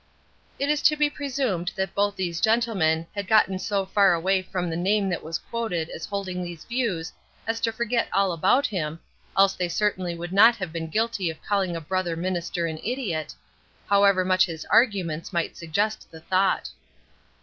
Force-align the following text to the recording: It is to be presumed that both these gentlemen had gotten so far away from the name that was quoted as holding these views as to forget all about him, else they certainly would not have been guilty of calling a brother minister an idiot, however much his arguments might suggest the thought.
It 0.57 0.67
is 0.69 0.81
to 0.89 0.97
be 0.97 1.11
presumed 1.11 1.73
that 1.75 1.93
both 1.93 2.15
these 2.15 2.41
gentlemen 2.41 3.05
had 3.13 3.27
gotten 3.27 3.59
so 3.59 3.85
far 3.85 4.15
away 4.15 4.41
from 4.41 4.67
the 4.67 4.75
name 4.75 5.09
that 5.09 5.21
was 5.21 5.37
quoted 5.37 5.89
as 5.89 6.07
holding 6.07 6.41
these 6.43 6.63
views 6.65 7.13
as 7.45 7.59
to 7.61 7.71
forget 7.71 8.09
all 8.11 8.31
about 8.31 8.65
him, 8.65 8.99
else 9.37 9.53
they 9.53 9.69
certainly 9.69 10.15
would 10.15 10.33
not 10.33 10.55
have 10.55 10.73
been 10.73 10.87
guilty 10.89 11.29
of 11.29 11.39
calling 11.43 11.75
a 11.75 11.81
brother 11.81 12.15
minister 12.15 12.65
an 12.65 12.79
idiot, 12.83 13.35
however 13.87 14.25
much 14.25 14.47
his 14.47 14.65
arguments 14.71 15.31
might 15.31 15.55
suggest 15.55 16.09
the 16.09 16.21
thought. 16.21 16.71